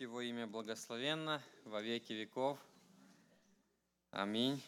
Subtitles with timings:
[0.00, 2.56] Будь Его имя благословенно во веки веков.
[4.12, 4.62] Аминь.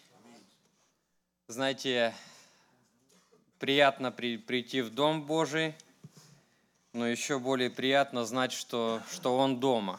[1.47, 2.15] Знаете,
[3.59, 5.75] приятно при, прийти в Дом Божий,
[6.93, 9.99] но еще более приятно знать, что, что Он дома.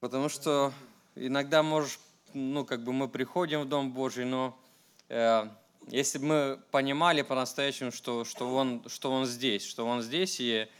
[0.00, 0.72] Потому что
[1.14, 2.00] иногда можешь,
[2.32, 4.58] ну, как бы мы приходим в Дом Божий, но
[5.10, 5.46] э,
[5.88, 10.70] если бы мы понимали по-настоящему, что, что, он, что Он здесь, что Он здесь, и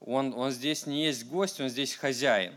[0.00, 2.54] он, он здесь не есть гость, он здесь хозяин.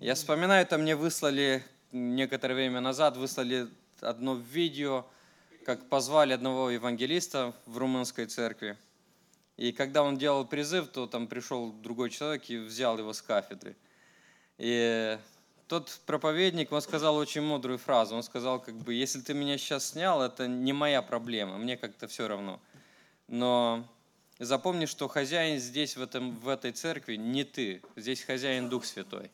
[0.00, 3.68] Я вспоминаю, это мне выслали некоторое время назад, выслали
[4.00, 5.06] одно видео,
[5.64, 8.76] как позвали одного евангелиста в румынской церкви.
[9.56, 13.74] И когда он делал призыв, то там пришел другой человек и взял его с кафедры.
[14.58, 15.18] И
[15.66, 18.14] тот проповедник, он сказал очень мудрую фразу.
[18.16, 22.06] Он сказал, как бы, если ты меня сейчас снял, это не моя проблема, мне как-то
[22.06, 22.60] все равно.
[23.28, 23.88] Но
[24.38, 27.80] Запомни, что хозяин здесь, в, этом, в этой церкви, не ты.
[27.96, 29.30] Здесь хозяин Дух Святой.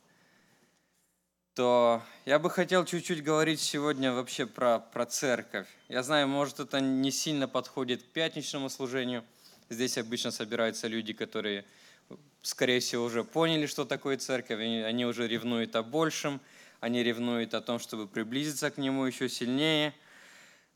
[1.54, 5.66] То я бы хотел чуть-чуть говорить сегодня вообще про, про церковь.
[5.88, 9.24] Я знаю, может, это не сильно подходит к пятничному служению.
[9.68, 11.64] Здесь обычно собираются люди, которые,
[12.42, 14.60] скорее всего, уже поняли, что такое церковь.
[14.60, 16.40] Они, уже ревнуют о большем.
[16.78, 19.94] Они ревнуют о том, чтобы приблизиться к Нему еще сильнее.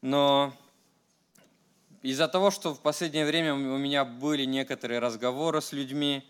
[0.02, 0.52] Но
[2.10, 6.22] из-за того, что в последнее время у меня были некоторые разговоры с людьми,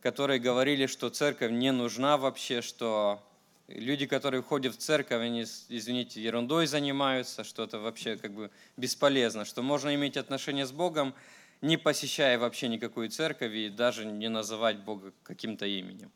[0.00, 3.20] которые говорили, что церковь не нужна вообще, что
[3.66, 9.44] люди, которые ходят в церковь, они, извините, ерундой занимаются, что это вообще как бы бесполезно,
[9.44, 11.14] что можно иметь отношения с Богом,
[11.62, 16.12] не посещая вообще никакую церковь и даже не называть Бога каким-то именем.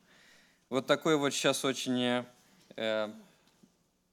[0.69, 2.25] Вот такой вот сейчас очень
[2.77, 3.09] э,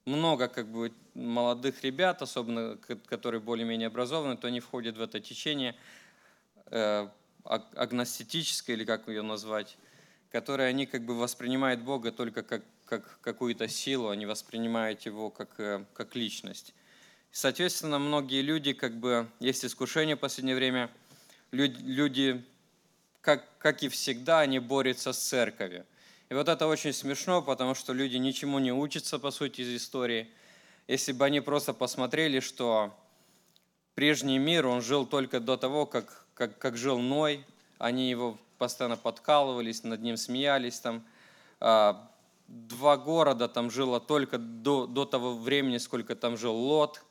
[0.07, 5.75] много как бы молодых ребят, особенно которые более-менее образованы, то они входят в это течение
[6.67, 7.09] э,
[7.45, 9.77] агностическое, или как ее назвать,
[10.31, 15.59] которое они как бы воспринимают Бога только как, как какую-то силу, они воспринимают его как,
[15.59, 16.73] э, как личность.
[17.33, 20.91] Соответственно, многие люди, как бы, есть искушение в последнее время,
[21.51, 22.45] люди, люди
[23.21, 25.85] как, как и всегда, они борются с церковью.
[26.29, 30.29] И вот это очень смешно, потому что люди ничему не учатся, по сути, из истории.
[30.89, 32.97] Если бы они просто посмотрели, что
[33.95, 37.45] прежний мир, он жил только до того, как, как, как жил Ной,
[37.79, 40.81] они его постоянно подкалывались, над ним смеялись.
[40.81, 41.05] Там,
[41.61, 42.11] а,
[42.49, 47.03] два города там жило только до, до того времени, сколько там жил Лот.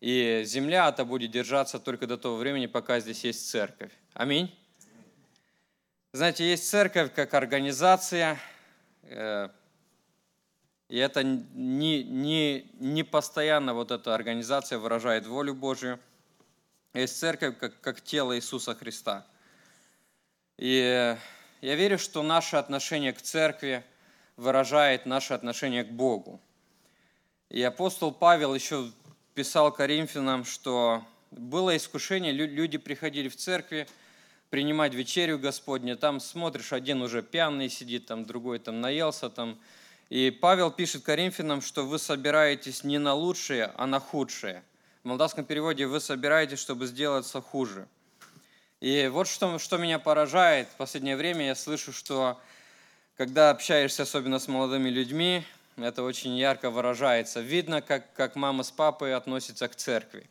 [0.00, 3.92] И земля это будет держаться только до того времени, пока здесь есть церковь.
[4.14, 4.52] Аминь.
[6.14, 8.38] Знаете, есть церковь как организация,
[9.04, 9.48] э,
[10.90, 15.98] и это не, не, не постоянно вот эта организация выражает волю Божью.
[16.92, 19.26] Есть церковь как, как тело Иисуса Христа.
[20.58, 21.16] И
[21.62, 23.82] я верю, что наше отношение к церкви
[24.36, 26.42] выражает наше отношение к Богу.
[27.48, 28.92] И апостол Павел еще
[29.32, 33.88] писал Коринфянам, что было искушение, люди приходили в церкви,
[34.52, 39.58] принимать вечерю Господню, там смотришь, один уже пьяный сидит, там другой там наелся, там.
[40.10, 44.62] И Павел пишет Коринфянам, что вы собираетесь не на лучшее, а на худшее.
[45.02, 47.88] В молдавском переводе вы собираетесь, чтобы сделаться хуже.
[48.80, 52.38] И вот что, что меня поражает в последнее время, я слышу, что
[53.16, 55.44] когда общаешься особенно с молодыми людьми,
[55.78, 57.40] это очень ярко выражается.
[57.40, 60.28] Видно, как, как мама с папой относятся к церкви.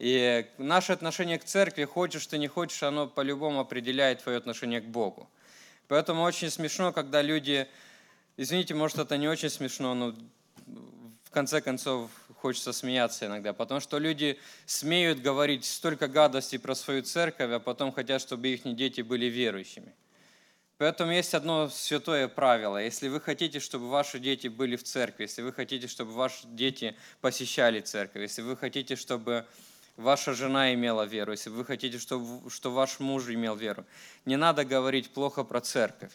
[0.00, 4.86] И наше отношение к церкви, хочешь ты не хочешь, оно по-любому определяет твое отношение к
[4.86, 5.28] Богу.
[5.88, 7.68] Поэтому очень смешно, когда люди,
[8.38, 10.14] извините, может это не очень смешно, но
[11.24, 17.02] в конце концов хочется смеяться иногда, потому что люди смеют говорить столько гадостей про свою
[17.02, 19.92] церковь, а потом хотят, чтобы их дети были верующими.
[20.78, 22.82] Поэтому есть одно святое правило.
[22.82, 26.96] Если вы хотите, чтобы ваши дети были в церкви, если вы хотите, чтобы ваши дети
[27.20, 29.44] посещали церковь, если вы хотите, чтобы
[30.00, 33.84] ваша жена имела веру, если вы хотите, чтобы, что ваш муж имел веру.
[34.24, 36.12] Не надо говорить плохо про церковь.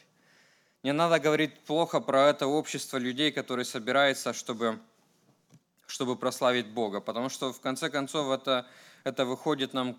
[0.84, 4.80] Не надо говорить плохо про это общество людей, которые собираются, чтобы,
[5.88, 7.00] чтобы прославить Бога.
[7.00, 8.68] Потому что в конце концов это,
[9.04, 9.98] это выходит, нам,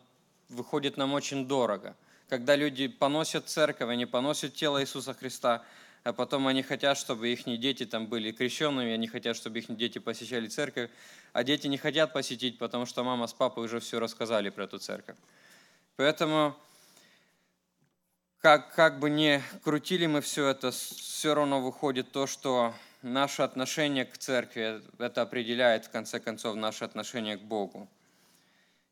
[0.48, 1.96] выходит нам очень дорого.
[2.28, 5.62] Когда люди поносят церковь, они поносят тело Иисуса Христа–
[6.06, 9.98] а потом они хотят, чтобы их дети там были крещенными, они хотят, чтобы их дети
[9.98, 10.88] посещали церковь,
[11.32, 14.78] а дети не хотят посетить, потому что мама с папой уже все рассказали про эту
[14.78, 15.16] церковь.
[15.96, 16.54] Поэтому,
[18.38, 22.72] как, как бы не крутили мы все это, все равно выходит то, что
[23.02, 27.88] наше отношение к церкви, это определяет в конце концов наше отношение к Богу.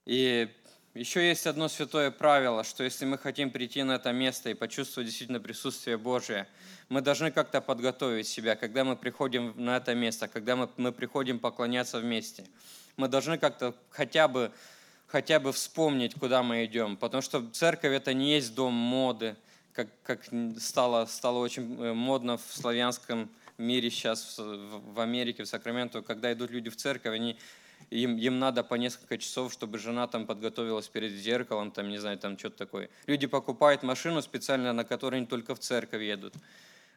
[0.04, 0.48] И
[0.94, 5.08] еще есть одно святое правило, что если мы хотим прийти на это место и почувствовать
[5.08, 6.46] действительно присутствие Божие,
[6.88, 11.40] мы должны как-то подготовить себя, когда мы приходим на это место, когда мы, мы приходим
[11.40, 12.46] поклоняться вместе.
[12.96, 14.52] Мы должны как-то хотя бы,
[15.08, 19.34] хотя бы вспомнить, куда мы идем, потому что церковь это не есть дом моды,
[19.72, 20.20] как, как
[20.58, 26.52] стало, стало очень э, модно в славянском мире сейчас, в Америке, в Сакраменто, когда идут
[26.52, 27.36] люди в церковь, они
[27.90, 32.18] им, им надо по несколько часов, чтобы жена там подготовилась перед зеркалом, там, не знаю,
[32.18, 32.90] там что-то такое.
[33.06, 36.34] Люди покупают машину специально, на которой они только в церковь едут.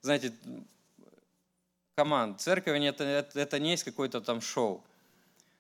[0.02, 0.34] Знаете,
[1.96, 4.84] команд, церковь это, это, это не есть какое-то там шоу.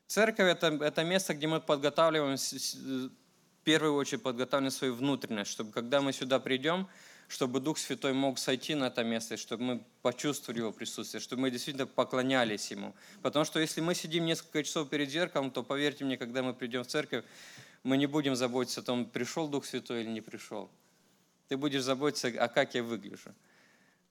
[0.07, 6.01] Церковь это, это место, где мы подготавливаем, в первую очередь подготавливаем свою внутренность, чтобы когда
[6.01, 6.87] мы сюда придем,
[7.27, 11.51] чтобы Дух Святой мог сойти на это место, чтобы мы почувствовали Его присутствие, чтобы мы
[11.51, 12.95] действительно поклонялись Ему.
[13.21, 16.83] Потому что если мы сидим несколько часов перед зеркалом, то поверьте мне, когда мы придем
[16.83, 17.25] в церковь,
[17.83, 20.69] мы не будем заботиться о том, пришел Дух Святой или не пришел.
[21.49, 23.33] Ты будешь заботиться, а как я выгляжу.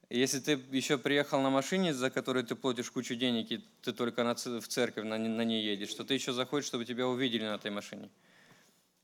[0.09, 4.23] Если ты еще приехал на машине, за которую ты платишь кучу денег, и ты только
[4.25, 8.09] в церковь на, ней едешь, то ты еще заходишь, чтобы тебя увидели на этой машине.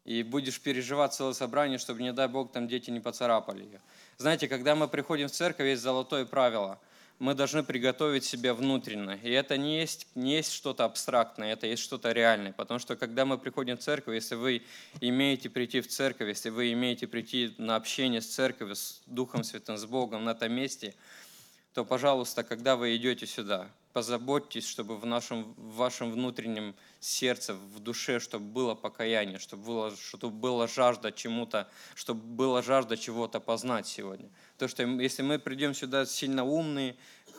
[0.04, 3.80] И будешь переживать целое собрание, чтобы, не дай Бог, там дети не поцарапали ее.
[4.18, 6.78] Знаете, когда мы приходим в церковь, есть золотое правило.
[7.20, 9.20] Мы должны приготовить себя внутренне.
[9.22, 12.52] И это не есть, не есть что-то абстрактное, это есть что-то реальное.
[12.52, 14.62] Потому что когда мы приходим в церковь, если вы
[15.00, 19.76] имеете прийти в церковь, если вы имеете прийти на общение с церковью, с Духом Святым,
[19.76, 20.94] с Богом на этом месте,
[21.74, 27.80] то, пожалуйста, когда вы идете сюда, позаботьтесь, чтобы в, нашем, в вашем внутреннем сердце, в
[27.80, 33.86] душе, чтобы было покаяние, чтобы было, чтобы была жажда чему-то, чтобы была жажда чего-то познать
[33.86, 34.28] сегодня.
[34.58, 36.96] То, что если мы придем сюда сильно умные,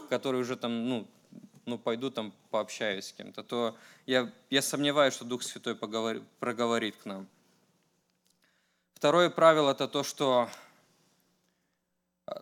[0.09, 1.07] которые уже там, ну,
[1.65, 6.95] ну пойду там пообщаюсь с кем-то, то я, я сомневаюсь, что Дух Святой поговорит, проговорит
[6.97, 7.27] к нам.
[8.93, 10.49] Второе правило– это то, что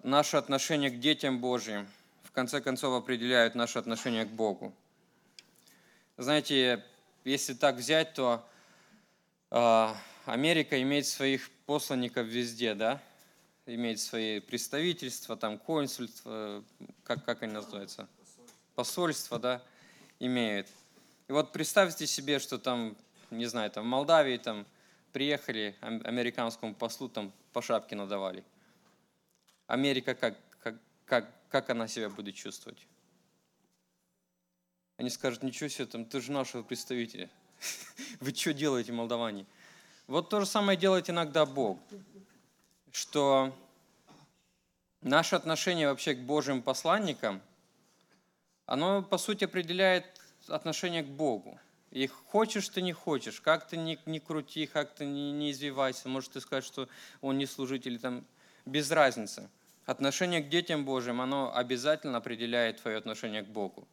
[0.04, 1.88] наше отношение к детям Божьим–
[2.32, 4.74] в конце концов определяют наше отношение к Богу.
[6.18, 6.82] Знаете,
[7.26, 8.48] если так взять, то
[9.50, 9.94] э,
[10.26, 13.02] Америка имеет своих посланников везде, да?
[13.66, 16.64] Имеет свои представительства, там консульства,
[17.04, 18.08] как, как они называются?
[18.76, 19.62] Посольства, да,
[20.20, 20.68] имеют.
[21.28, 22.96] И вот представьте себе, что там,
[23.30, 24.66] не знаю, там в Молдавии там
[25.12, 28.44] приехали американскому послу, там по шапке надавали.
[29.68, 30.76] Америка как, как,
[31.06, 32.88] как, как она себя будет чувствовать?
[34.98, 37.30] Они скажут, ничего себе, там, ты же нашего представителя.
[38.20, 39.46] Вы что делаете, молдаване?
[40.08, 41.80] Вот то же самое делает иногда Бог,
[42.92, 43.56] что
[45.02, 47.42] наше отношение вообще к Божьим посланникам,
[48.66, 50.06] оно, по сути, определяет
[50.48, 51.60] отношение к Богу.
[51.90, 56.08] И хочешь ты, не хочешь, как ты не, не крути, как ты не, не извивайся,
[56.08, 56.88] может ты сказать, что
[57.20, 58.26] он не служитель, там,
[58.66, 59.50] без разницы–
[59.92, 63.90] Отношение к детям Божьим, оно обязательно определяет твое отношение к Богу.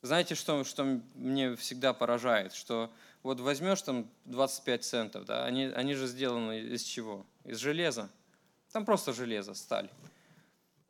[0.00, 0.84] Знаете, что, что
[1.16, 2.54] мне всегда поражает?
[2.54, 2.92] Что
[3.24, 7.26] вот возьмешь там 25 центов, да, они, они же сделаны из чего?
[7.42, 8.08] Из железа.
[8.70, 9.90] Там просто железо, сталь.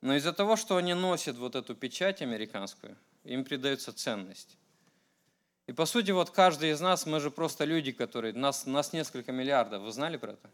[0.03, 2.95] Но из-за того, что они носят вот эту печать американскую,
[3.25, 4.59] им придается ценность.
[5.67, 9.33] И по сути, вот каждый из нас, мы же просто люди, которые, нас, нас несколько
[9.33, 9.83] миллиардов.
[9.83, 10.51] Вы знали про это?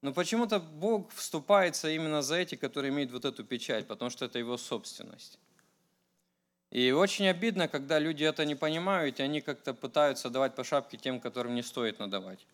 [0.00, 4.38] Но почему-то Бог вступается именно за эти, которые имеют вот эту печать, потому что это
[4.38, 5.38] его собственность.
[6.70, 10.98] И очень обидно, когда люди это не понимают, и они как-то пытаются давать по шапке
[10.98, 12.46] тем, которым не стоит надавать.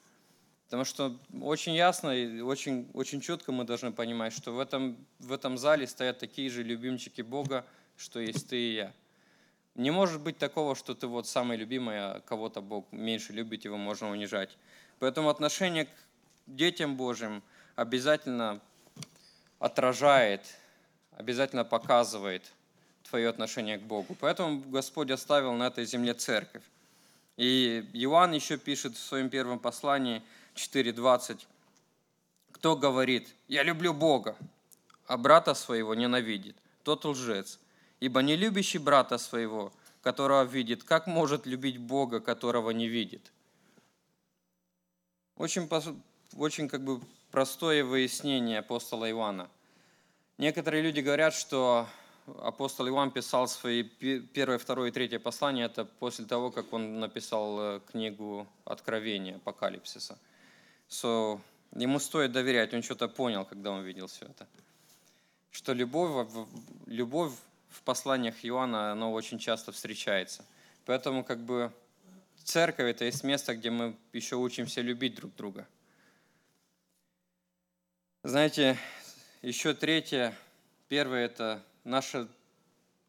[0.67, 5.33] Потому что очень ясно и очень, очень четко мы должны понимать, что в этом, в
[5.33, 8.93] этом зале стоят такие же любимчики Бога, что есть ты и я.
[9.75, 13.77] Не может быть такого, что ты вот самый любимый, а кого-то Бог меньше любит, его
[13.77, 14.57] можно унижать.
[15.01, 15.91] Поэтому отношение к
[16.47, 17.43] детям Божьим
[17.77, 18.61] обязательно
[19.59, 20.43] отражает,
[21.13, 22.53] обязательно показывает
[23.09, 24.17] твое отношение к Богу.
[24.21, 26.63] Поэтому Господь оставил на этой земле церковь.
[27.37, 30.23] И Иоанн еще пишет в своем первом послании
[30.55, 31.47] 4.20,
[32.53, 34.37] кто говорит, я люблю Бога,
[35.07, 37.59] а брата своего ненавидит, тот лжец.
[38.01, 39.73] Ибо не любящий брата своего,
[40.03, 43.33] которого видит, как может любить Бога, которого не видит?
[45.37, 45.69] Очень
[46.37, 47.01] очень как бы
[47.31, 49.49] простое выяснение апостола Иоанна.
[50.39, 51.87] Некоторые люди говорят, что
[52.43, 57.59] апостол Иоанн писал свои первое, второе и третье послание, это после того, как он написал
[57.61, 60.19] э, книгу Откровения, Апокалипсиса.
[60.89, 61.41] So,
[61.75, 64.47] ему стоит доверять, он что-то понял, когда он видел все это.
[65.51, 66.29] Что любовь,
[66.87, 67.33] любовь
[67.69, 70.45] в посланиях Иоанна, она очень часто встречается.
[70.85, 71.73] Поэтому как бы
[72.43, 75.67] церковь– это есть место, где мы еще учимся любить друг друга.
[78.27, 78.79] Знаете,
[79.43, 80.35] еще третье,
[80.89, 82.27] первое– это наше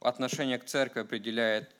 [0.01, 1.73] отношение к церкви определяет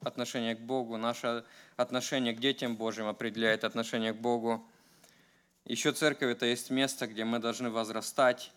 [0.00, 1.46] отношение к Богу, наше
[1.78, 4.62] отношение к детям Божьим определяет отношение к Богу.
[5.64, 8.52] Еще церковь– это есть место, где мы должны возрастать.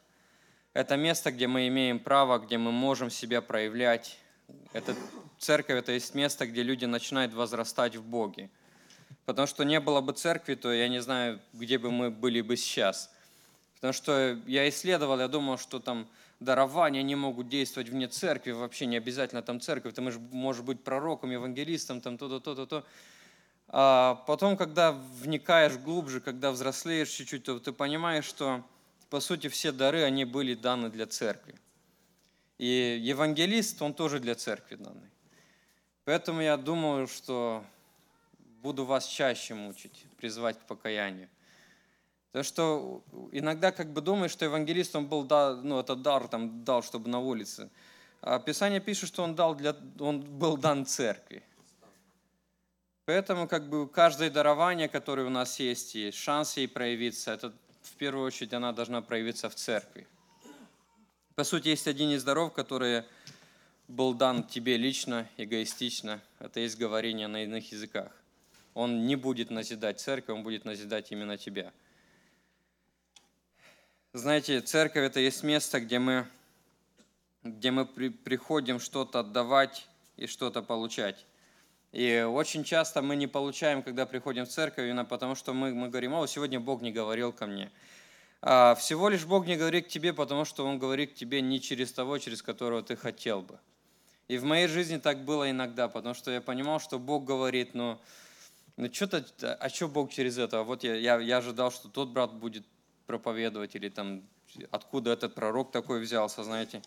[0.74, 4.20] Это место, где мы имеем право, где мы можем себя проявлять.
[4.74, 4.94] Это
[5.38, 8.50] церковь– это есть место, где люди начинают возрастать в Боге.
[9.24, 12.58] Потому что не было бы церкви, то я не знаю, где бы мы были бы
[12.58, 13.10] сейчас.
[13.80, 16.08] Потому что я исследовал, я думал, что там
[16.40, 21.32] дарования не могут действовать вне церкви, вообще не обязательно там церковь, ты можешь быть пророком,
[21.32, 22.86] евангелистом, там то-то, то-то, то.
[23.70, 28.64] А потом, когда вникаешь глубже, когда взрослеешь чуть-чуть, то ты понимаешь, что
[29.10, 31.56] по сути все дары, они были даны для церкви.
[32.58, 35.10] И евангелист, он тоже для церкви данный.
[36.04, 37.64] Поэтому я думаю, что
[38.62, 41.30] буду вас чаще мучить, призвать к покаянию.
[42.32, 45.24] Потому что иногда как бы думаешь, что евангелист, он был,
[45.64, 47.70] ну, это дар там дал, чтобы на улице.
[48.22, 51.42] А Писание пишет, что он, дал для, он был дан церкви.
[53.06, 57.94] Поэтому как бы каждое дарование, которое у нас есть, есть шанс ей проявиться, это в
[57.94, 60.06] первую очередь она должна проявиться в церкви.
[61.34, 63.04] По сути, есть один из даров, который
[63.88, 66.22] был дан тебе лично, эгоистично.
[66.38, 68.12] Это есть говорение на иных языках.
[68.76, 71.72] Он не будет назидать церковь, он будет назидать именно тебя.
[74.14, 76.26] Знаете, церковь это есть место, где мы,
[77.44, 79.88] где мы при, приходим что-то отдавать
[80.18, 81.28] и что-то получать.
[81.92, 85.90] И очень часто мы не получаем, когда приходим в церковь, именно потому что мы, мы
[85.90, 87.72] говорим, о, сегодня Бог не говорил ко мне.
[88.42, 91.62] А всего лишь Бог не говорит к тебе, потому что Он говорит к тебе не
[91.62, 93.60] через того, через которого ты хотел бы.
[94.28, 98.02] И в моей жизни так было иногда, потому что я понимал, что Бог говорит, но
[98.76, 99.24] ну что-то,
[99.54, 100.64] а что Бог через это?
[100.64, 102.66] Вот я, я, я ожидал, что тот брат будет
[103.10, 104.22] проповедовать, или там
[104.70, 106.84] откуда этот пророк такой взялся, знаете.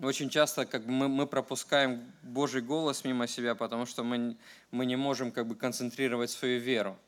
[0.00, 4.36] Очень часто как бы мы, мы пропускаем Божий голос мимо себя, потому что мы,
[4.72, 6.98] мы не можем как бы концентрировать свою веру.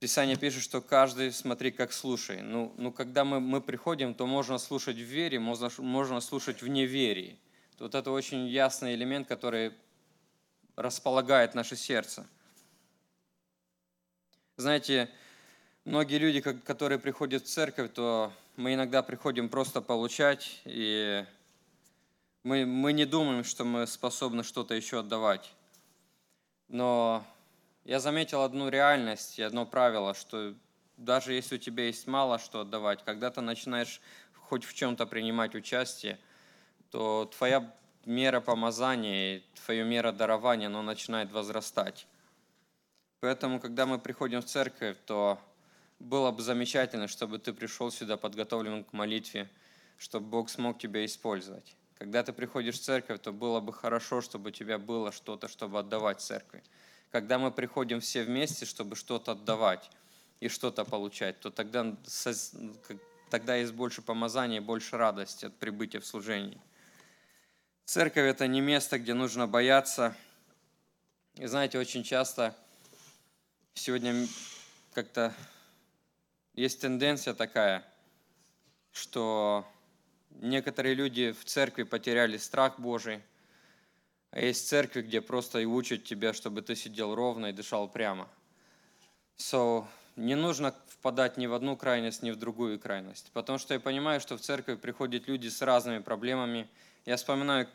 [0.00, 2.42] Писание пишет, что каждый, смотри, как слушай.
[2.42, 6.68] Ну, ну когда мы, мы приходим, то можно слушать в вере, можно, можно слушать в
[6.68, 7.38] неверии.
[7.78, 9.72] Вот это очень ясный элемент, который
[10.76, 12.26] располагает наше сердце.
[14.58, 15.08] Знаете,
[15.84, 21.24] многие люди, которые приходят в церковь, то мы иногда приходим просто получать, и
[22.42, 25.52] мы, мы не думаем, что мы способны что-то еще отдавать.
[26.68, 27.24] Но
[27.84, 30.54] я заметил одну реальность и одно правило, что
[30.96, 34.00] даже если у тебя есть мало что отдавать, когда ты начинаешь
[34.34, 36.18] хоть в чем-то принимать участие,
[36.90, 37.74] то твоя
[38.04, 42.06] мера помазания, твоя мера дарования, оно начинает возрастать.
[43.20, 45.38] Поэтому, когда мы приходим в церковь, то
[45.98, 49.48] было бы замечательно, чтобы ты пришел сюда подготовлен к молитве,
[49.98, 51.76] чтобы Бог смог тебя использовать.
[51.98, 55.78] Когда ты приходишь в церковь, то было бы хорошо, чтобы у тебя было что-то, чтобы
[55.78, 56.62] отдавать церкви.
[57.10, 59.90] Когда мы приходим все вместе, чтобы что-то отдавать
[60.40, 61.96] и что-то получать, то тогда,
[63.30, 66.60] тогда есть больше помазания, больше радости от прибытия в служении.
[67.84, 70.16] Церковь– это не место, где нужно бояться.
[71.36, 72.56] И знаете, очень часто
[73.74, 74.26] сегодня
[74.92, 75.32] как-то
[76.54, 77.84] есть тенденция такая,
[78.92, 79.66] что
[80.30, 83.20] некоторые люди в церкви потеряли страх Божий,
[84.30, 88.28] а есть церкви, где просто и учат тебя, чтобы ты сидел ровно и дышал прямо.
[89.36, 89.84] So,
[90.16, 93.30] не нужно впадать ни в одну крайность, ни в другую крайность.
[93.32, 96.68] Потому что я понимаю, что в церковь приходят люди с разными проблемами.
[97.04, 97.68] Я вспоминаю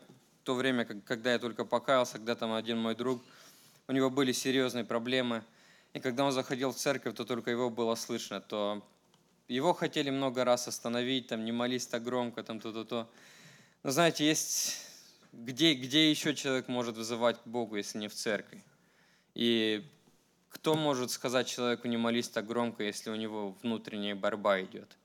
[0.44, 3.22] то время, когда я только покаялся, когда там один мой друг,
[3.88, 5.44] у него были серьезные проблемы–
[5.92, 8.86] и когда он заходил в церковь, то только его было слышно, то
[9.48, 13.10] его хотели много раз остановить, там, не молись так громко, там, то-то-то.
[13.82, 14.78] Но знаете, есть,
[15.32, 18.62] где, где еще человек может вызывать к Богу, если не в церкви?
[19.34, 19.84] И
[20.48, 24.96] кто может сказать человеку не молись так громко, если у него внутренняя борьба идет?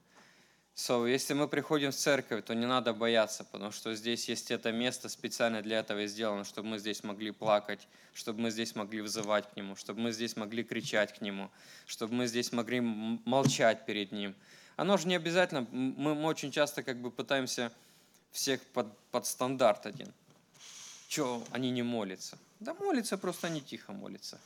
[0.76, 4.74] So, если мы приходим в церковь, то не надо бояться, потому что здесь есть это
[4.74, 9.50] место специально для этого сделано, чтобы мы здесь могли плакать, чтобы мы здесь могли вызывать
[9.50, 11.50] к Нему, чтобы мы здесь могли кричать к Нему,
[11.86, 14.36] чтобы мы здесь могли молчать перед Ним.
[14.76, 17.72] Оно же не обязательно, мы, мы очень часто как бы пытаемся
[18.32, 20.14] всех под, под стандарт один.
[21.08, 22.38] Че, они не молятся?
[22.60, 24.42] Да молятся, просто они тихо молятся.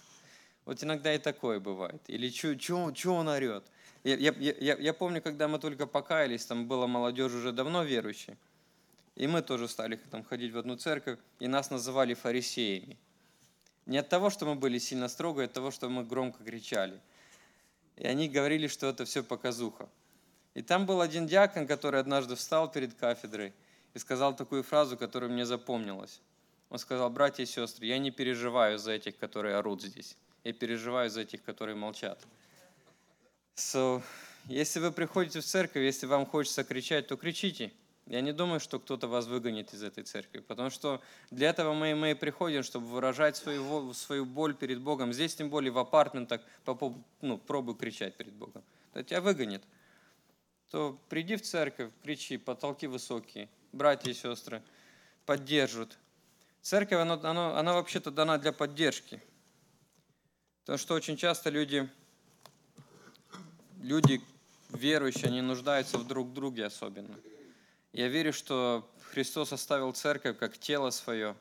[0.65, 2.03] Вот иногда и такое бывает.
[2.05, 3.63] Или что он орет?
[4.15, 8.37] Я, я, я, помню, когда мы только покаялись, там была молодежь уже давно верующая,
[9.15, 12.97] и мы тоже стали там ходить в одну церковь, и нас называли фарисеями.
[13.85, 16.99] Не от того, что мы были сильно строго, а от того, что мы громко кричали.
[17.97, 19.89] И они говорили, что это все показуха.
[20.53, 23.53] И там был один диакон, который однажды встал перед кафедрой
[23.93, 26.21] и сказал такую фразу, которая мне запомнилась.
[26.69, 30.17] Он сказал, братья и сестры, я не переживаю за этих, которые орут здесь.
[30.43, 32.25] Я переживаю за этих, которые молчат.
[33.59, 34.01] So,
[34.45, 37.73] если вы приходите в церковь, если вам хочется кричать, то кричите.
[38.07, 41.93] Я не думаю, что кто-то вас выгонит из этой церкви, потому что для этого мы,
[41.93, 45.11] мы и приходим, чтобы выражать свою, свою боль перед Богом.
[45.11, 46.41] Здесь, тем более, в апартментах
[47.21, 48.63] ну, пробуй кричать перед Богом.
[48.93, 49.61] То тебя выгонит.
[50.69, 54.63] То приди в церковь, кричи, потолки высокие, братья и сестры
[55.25, 55.97] поддержат.
[56.61, 59.21] Церковь, она, она, она вообще-то дана для поддержки.
[60.61, 61.89] Потому что очень часто люди,
[63.81, 64.21] люди
[64.69, 67.15] верующие, они нуждаются в друг друге особенно.
[67.93, 71.35] Я верю, что Христос оставил церковь как тело свое.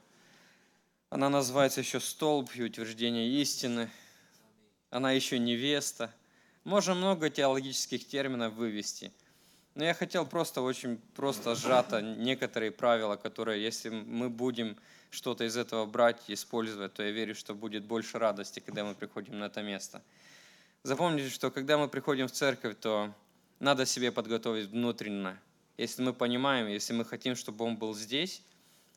[1.11, 3.91] Она называется еще столб и утверждение истины.
[4.91, 6.15] Она еще невеста.
[6.65, 9.13] Можно много теологических терминов вывести.
[9.75, 14.77] Но я хотел просто очень просто сжато некоторые правила, которые, если мы будем
[15.11, 19.39] что-то из этого брать, использовать, то я верю, что будет больше радости, когда мы приходим
[19.39, 20.03] на это место.
[20.83, 23.13] Запомните, что когда мы приходим в церковь, то
[23.61, 25.39] надо себе подготовить внутренне
[25.79, 28.43] если мы понимаем, если мы хотим, чтобы он был здесь,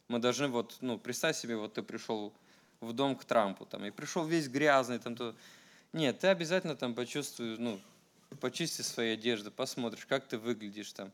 [0.07, 2.33] мы должны вот, ну, представь себе, вот ты пришел
[2.81, 5.35] в дом к Трампу, там, и пришел весь грязный, там, то...
[5.93, 7.79] Нет, ты обязательно там почувствуешь, ну,
[8.39, 11.11] почисти свои одежды, посмотришь, как ты выглядишь там.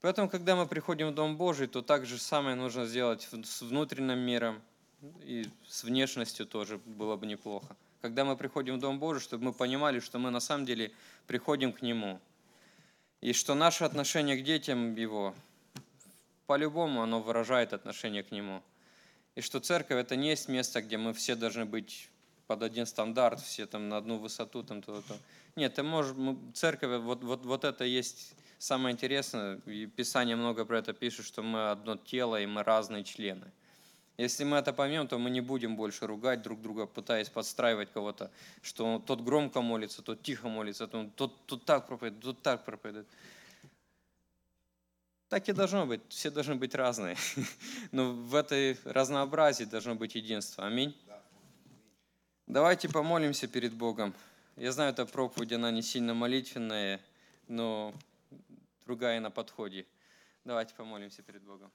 [0.00, 4.18] Поэтому, когда мы приходим в Дом Божий, то так же самое нужно сделать с внутренним
[4.18, 4.62] миром
[5.22, 7.74] и с внешностью тоже было бы неплохо.
[8.02, 10.92] Когда мы приходим в Дом Божий, чтобы мы понимали, что мы на самом деле
[11.26, 12.20] приходим к Нему–
[13.20, 15.34] и что наше отношение к детям Его,
[16.46, 18.62] по-любому оно выражает отношение к Нему.
[19.34, 22.08] И что церковь это не есть место, где мы все должны быть
[22.46, 25.18] под один стандарт, все там на одну высоту, там то-то.
[25.56, 26.14] Нет, ты можешь,
[26.54, 31.42] церковь, вот, вот, вот это есть самое интересное, и Писание много про это пишет, что
[31.42, 33.50] мы одно тело, и мы разные члены.
[34.18, 38.30] Если мы это поймем, то мы не будем больше ругать друг друга, пытаясь подстраивать кого-то,
[38.62, 41.14] что тот громко молится, тот тихо молится, тот,
[41.46, 43.06] тот, так проповедует, тот так проповедует.
[45.28, 46.00] Так и должно быть.
[46.08, 47.16] Все должны быть разные.
[47.92, 50.64] Но в этой разнообразии должно быть единство.
[50.64, 50.96] Аминь.
[52.46, 54.14] Давайте помолимся перед Богом.
[54.56, 57.00] Я знаю, эта проповедь, она не сильно молитвенная,
[57.48, 57.92] но
[58.86, 59.84] другая на подходе.
[60.44, 61.70] Давайте помолимся перед Богом.